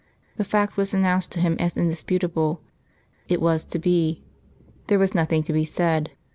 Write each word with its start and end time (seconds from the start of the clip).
The 0.37 0.43
fact 0.43 0.77
was 0.77 0.95
announced 0.95 1.31
to 1.33 1.39
him 1.39 1.55
as 1.59 1.77
indisputable; 1.77 2.63
it 3.29 3.39
was 3.39 3.63
to 3.65 3.77
be; 3.77 4.23
there 4.87 4.97
was 4.97 5.13
nothing 5.13 5.43
to 5.43 5.53
be 5.53 5.63
said. 5.63 6.09